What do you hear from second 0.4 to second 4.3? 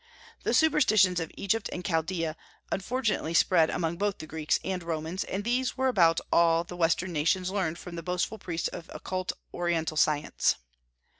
The superstitions of Egypt and Chaldaea unfortunately spread among both the